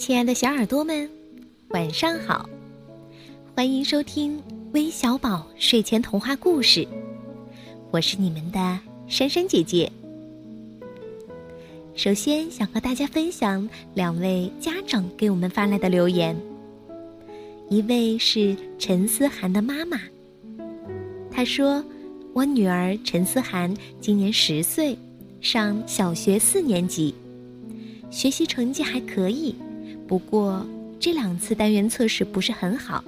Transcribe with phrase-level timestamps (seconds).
[0.00, 1.10] 亲爱的小耳朵们，
[1.68, 2.48] 晚上好！
[3.54, 4.42] 欢迎收听
[4.72, 6.88] 微小宝睡前童话故事，
[7.90, 8.78] 我是你们的
[9.08, 9.92] 珊珊姐姐。
[11.94, 16.34] 首先想和大家分享两位家长给我们发来的留言，
[17.68, 20.00] 一位是陈思涵的妈妈，
[21.30, 21.84] 她说
[22.32, 24.96] ：“我女儿陈思涵今年十岁，
[25.42, 27.14] 上小学四年级，
[28.10, 29.54] 学习成绩还可以。”
[30.10, 30.66] 不过
[30.98, 33.04] 这两次单元测试不是很好，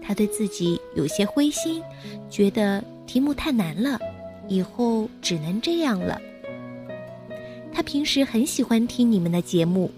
[0.00, 1.82] 他对自己有些灰心，
[2.30, 4.00] 觉得题目太难了，
[4.48, 6.18] 以后只能这样了。
[7.70, 9.90] 他平时很喜欢听你们的节目，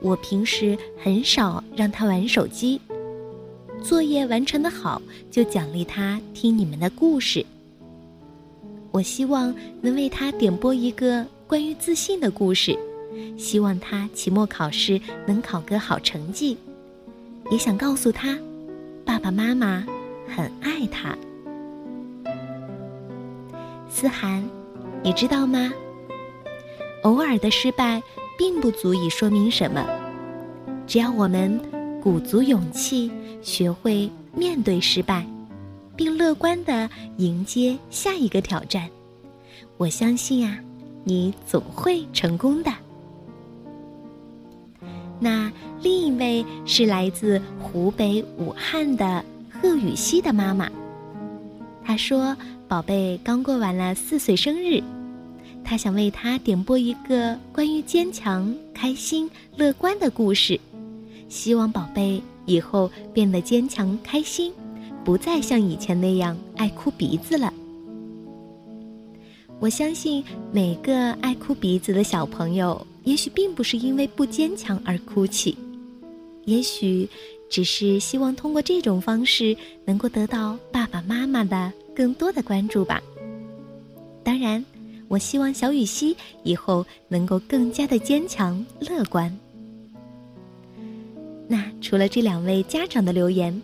[0.00, 2.80] 我平时很少让他玩手机，
[3.82, 7.44] 作业完成的好就奖励他听你们的故事。
[8.92, 12.78] 我希望能为他点播一个关于自信的故事。
[13.36, 16.56] 希望他期末考试能考个好成绩，
[17.50, 18.38] 也想告诉他，
[19.04, 19.86] 爸爸妈妈
[20.28, 21.16] 很爱他。
[23.90, 24.42] 思涵，
[25.02, 25.72] 你知道吗？
[27.02, 28.02] 偶尔的失败
[28.38, 29.86] 并不足以说明什么，
[30.86, 31.60] 只要我们
[32.02, 33.10] 鼓足勇气，
[33.42, 35.24] 学会面对失败，
[35.94, 36.88] 并乐观的
[37.18, 38.88] 迎接下一个挑战，
[39.76, 40.58] 我相信啊，
[41.04, 42.72] 你总会成功的。
[45.24, 50.70] 那另一位是来自湖北武汉的贺雨熙的妈妈。
[51.82, 52.36] 她说
[52.68, 54.82] ：“宝贝刚过完了四岁生日，
[55.64, 60.60] 她想为他点播一个关于坚强、开心、乐观的故事，
[61.30, 64.52] 希望宝贝以后变得坚强、开心，
[65.06, 67.50] 不再像以前那样爱哭鼻子了。”
[69.58, 70.22] 我相信
[70.52, 72.86] 每个爱哭鼻子的小朋友。
[73.04, 75.56] 也许并不是因为不坚强而哭泣，
[76.46, 77.08] 也许
[77.48, 83.02] 只是希望通过这种方式能够得到爸爸妈妈的更多的关注吧。
[84.22, 84.64] 当然，
[85.06, 89.30] 我希望小雨熙以后能够更加的坚强乐观。
[91.46, 93.62] 那除了这两位家长的留言，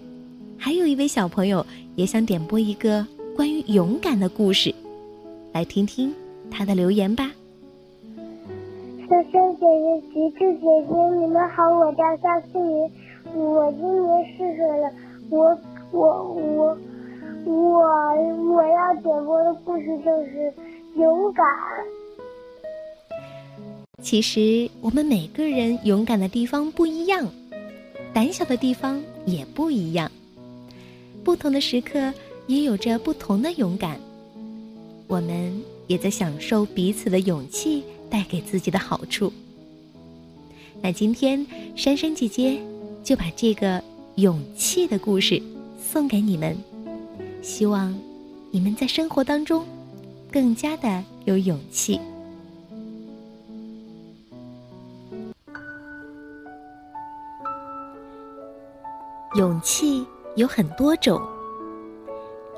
[0.58, 4.74] 还有一位小朋友也想点播一个关于勇敢的故事，
[5.54, 6.14] 来听听
[6.50, 7.32] 他的留言吧。
[9.10, 11.68] 珊珊姐姐、橘子姐姐，你们好！
[11.68, 12.88] 我叫夏思雨，
[13.34, 14.88] 我今年四岁了。
[15.28, 15.58] 我
[15.90, 16.78] 我我
[17.44, 17.82] 我
[18.54, 20.54] 我要点播的故事就是
[20.94, 21.44] 勇敢。
[24.00, 27.26] 其实我们每个人勇敢的地方不一样，
[28.14, 30.08] 胆小的地方也不一样。
[31.24, 32.14] 不同的时刻
[32.46, 33.98] 也有着不同的勇敢。
[35.08, 37.82] 我们也在享受彼此的勇气。
[38.10, 39.32] 带给自己的好处。
[40.82, 42.60] 那今天珊珊姐姐
[43.04, 43.82] 就把这个
[44.16, 45.40] 勇气的故事
[45.80, 46.56] 送给你们，
[47.42, 47.94] 希望
[48.50, 49.64] 你们在生活当中
[50.30, 52.00] 更加的有勇气。
[59.36, 60.04] 勇气
[60.34, 61.20] 有很多种，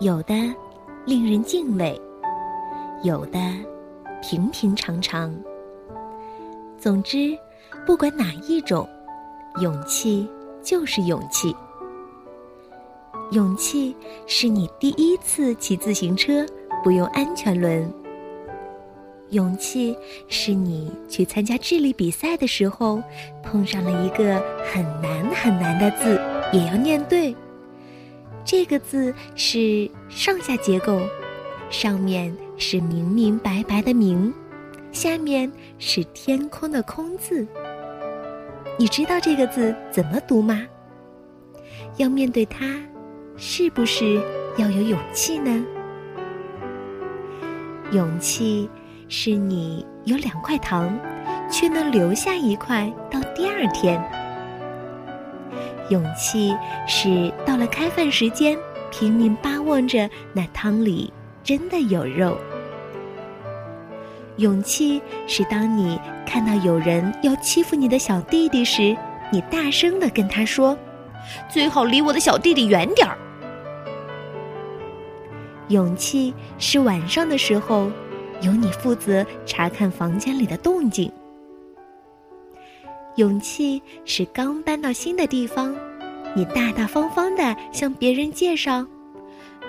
[0.00, 0.34] 有的
[1.04, 2.00] 令人敬畏，
[3.02, 3.38] 有的。
[4.22, 5.34] 平平常常。
[6.78, 7.37] 总之，
[7.84, 8.88] 不管哪一种，
[9.60, 10.27] 勇气
[10.62, 11.55] 就是勇气。
[13.32, 13.94] 勇气
[14.27, 16.47] 是你第一次骑自行车
[16.82, 17.93] 不用安全轮。
[19.31, 19.97] 勇气
[20.28, 23.03] 是你去参加智力比赛的时候，
[23.43, 24.38] 碰上了一个
[24.72, 26.21] 很难很难的字，
[26.53, 27.34] 也要念对。
[28.44, 31.00] 这个字是上下结构，
[31.71, 32.37] 上面。
[32.56, 34.32] 是明明白白的明，
[34.92, 37.46] 下面是天空的空字。
[38.78, 40.62] 你知道这个字怎么读吗？
[41.98, 42.80] 要面对它，
[43.36, 44.20] 是不是
[44.56, 45.64] 要有勇气呢？
[47.90, 48.69] 勇气
[49.08, 50.98] 是你有两块糖，
[51.50, 54.02] 却能留下一块到第二天。
[55.90, 56.56] 勇气
[56.88, 58.56] 是到了开饭时间，
[58.90, 61.12] 拼命巴望着那汤里
[61.43, 62.39] 真的有肉。
[64.39, 68.97] 勇气是当你看到有人要欺负你的小弟弟时，
[69.31, 70.77] 你大声的跟他说
[71.50, 73.17] ：“最好离我的小弟弟远点儿。”
[75.69, 77.91] 勇气是晚上的时候，
[78.41, 81.12] 由你负责查看房间里的动静。
[83.17, 85.77] 勇气是刚搬到新的地方，
[86.35, 88.85] 你大大方方的向别人介绍：“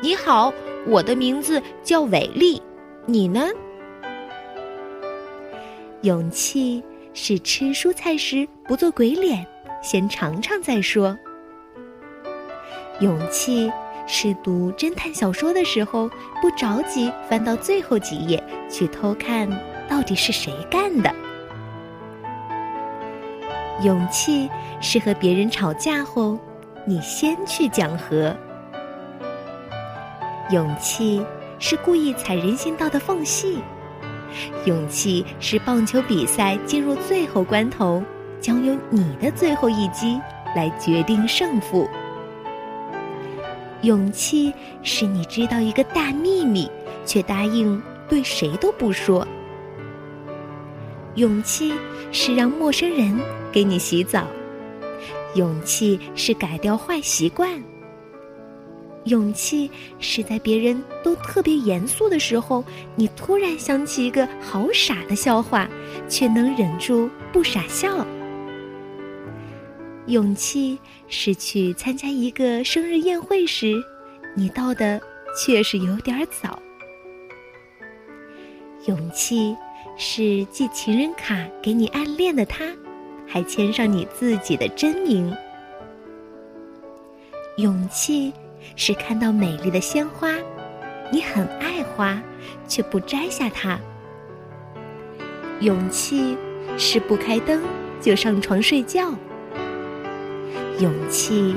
[0.04, 0.52] 你好，
[0.86, 2.62] 我的名字叫伟丽，
[3.06, 3.48] 你呢？”
[6.04, 6.84] 勇气
[7.14, 9.48] 是吃蔬菜时不做鬼脸，
[9.82, 11.18] 先尝尝再说。
[13.00, 13.72] 勇气
[14.06, 16.10] 是读侦探小说的时候
[16.42, 19.50] 不着急翻到最后几页去偷看
[19.88, 21.10] 到底是谁干的。
[23.82, 24.50] 勇气
[24.82, 26.38] 是和别人吵架后，
[26.86, 28.36] 你先去讲和。
[30.54, 31.20] 勇气
[31.58, 33.58] 是故意踩人行道的缝隙。
[34.68, 38.04] 勇气是棒球比赛进入最后关头，
[38.40, 40.22] 将由你的最后一击
[40.56, 41.90] 来决定胜负。
[43.82, 44.54] 勇气
[44.84, 46.70] 是你知道一个大秘密，
[47.04, 49.28] 却答应对谁都不说。
[51.16, 51.74] 勇气
[52.12, 53.20] 是让陌生人
[53.52, 54.28] 给你洗澡。
[55.34, 57.60] 勇气是改掉坏习惯。
[59.06, 59.70] 勇气
[60.00, 62.64] 是在别人都特别严肃的时候，
[62.96, 65.70] 你突然想起一个好傻的笑话，
[66.08, 68.06] 却能忍住不傻笑。
[70.08, 73.76] 勇气是去参加一个生日宴会时，
[74.36, 75.02] 你到的
[75.38, 76.58] 确实有点早。
[78.86, 79.56] 勇气
[79.98, 82.66] 是寄情人卡给你暗恋的他，
[83.28, 85.34] 还签上你自己的真名。
[87.58, 88.32] 勇气。
[88.76, 90.30] 是看到美丽的鲜花，
[91.12, 92.22] 你很爱花，
[92.68, 93.80] 却不摘下它。
[95.60, 96.38] 勇气
[96.78, 97.62] 是不开灯
[98.02, 99.14] 就上床睡觉。
[100.80, 101.56] 勇气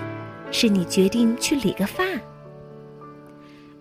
[0.51, 2.05] 是你决定去理个发。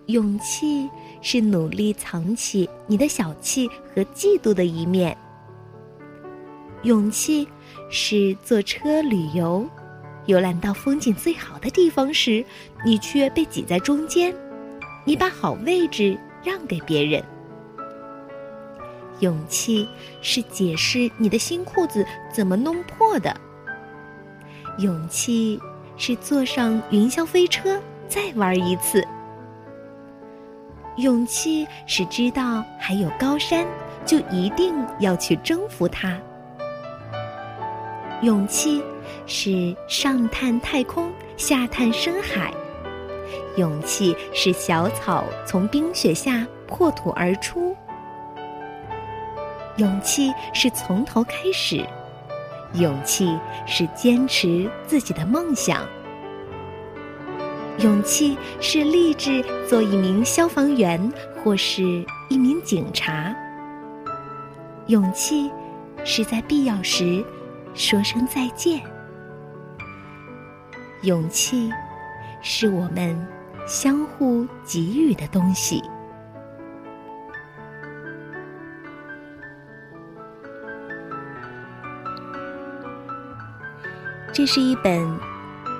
[0.06, 0.88] 勇气
[1.20, 5.16] 是努力藏起你的小气和嫉妒的一面。
[6.82, 7.46] 勇气
[7.90, 9.68] 是坐车旅游。
[10.26, 12.44] 游览到风景最好的地方时，
[12.84, 14.34] 你却被挤在中间。
[15.04, 17.22] 你把好位置让给别人。
[19.20, 19.88] 勇气
[20.20, 23.34] 是解释你的新裤子怎么弄破的。
[24.78, 25.58] 勇气
[25.96, 29.02] 是坐上云霄飞车再玩一次。
[30.96, 33.66] 勇气是知道还有高山，
[34.04, 36.18] 就一定要去征服它。
[38.22, 38.82] 勇气。
[39.26, 42.52] 是上探太空，下探深海；
[43.56, 47.74] 勇气是小草从冰雪下破土而出；
[49.76, 51.84] 勇气是从头开始；
[52.74, 53.36] 勇气
[53.66, 55.80] 是坚持自己的梦想；
[57.80, 61.12] 勇气是立志做一名消防员
[61.42, 61.82] 或是
[62.28, 63.34] 一名警察；
[64.86, 65.50] 勇气
[66.04, 67.24] 是在必要时
[67.74, 68.80] 说声再见。
[71.06, 71.72] 勇气，
[72.42, 73.16] 是我们
[73.64, 75.80] 相互给予的东西。
[84.32, 85.00] 这是一本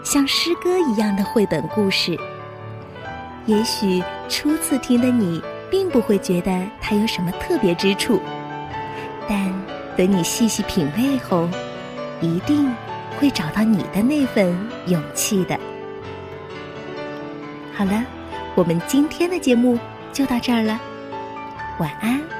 [0.04, 2.16] 像诗歌一样的绘本故事。
[3.46, 8.20] 也许初次听的你，并不会觉得它有什么特别之处，
[9.28, 9.52] 但
[9.96, 11.48] 等你细细品味后，
[12.20, 12.72] 一定。
[13.18, 14.54] 会找到你的那份
[14.86, 15.58] 勇气的。
[17.74, 18.04] 好了，
[18.54, 19.78] 我们今天的节目
[20.12, 20.80] 就到这儿了，
[21.78, 22.35] 晚安。